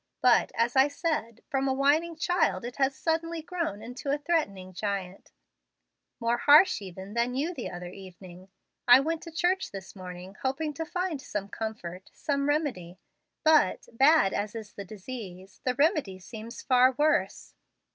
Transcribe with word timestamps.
But, 0.23 0.51
as 0.55 0.75
I 0.75 0.87
said, 0.87 1.43
from 1.47 1.67
a 1.67 1.75
whining 1.75 2.15
child 2.15 2.65
it 2.65 2.77
has 2.77 2.95
suddenly 2.95 3.43
grown 3.43 3.83
into 3.83 4.09
a 4.09 4.17
threatening 4.17 4.73
giant, 4.73 5.31
more 6.19 6.39
harsh 6.39 6.81
even 6.81 7.13
than 7.13 7.35
you 7.35 7.53
the 7.53 7.69
other 7.69 7.89
evening. 7.91 8.49
I 8.87 8.99
went 8.99 9.21
to 9.21 9.31
church 9.31 9.69
this 9.71 9.95
morning, 9.95 10.37
hoping 10.41 10.73
to 10.73 10.85
find 10.87 11.21
some 11.21 11.49
comfort, 11.49 12.09
some 12.15 12.49
remedy; 12.49 12.97
but, 13.43 13.87
bad 13.93 14.33
as 14.33 14.55
is 14.55 14.73
the 14.73 14.85
disease, 14.85 15.61
the 15.65 15.75
remedy 15.75 16.17
seems 16.17 16.63
far 16.63 16.93
worse. 16.93 17.53